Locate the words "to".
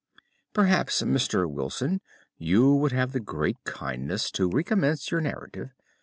4.31-4.49